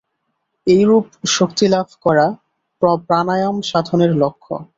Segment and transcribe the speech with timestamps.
[0.67, 1.05] এইরূপ
[1.29, 2.25] শক্তিলাভ করা
[3.07, 4.53] প্রাণায়াম-সাধনের লক্ষ্য।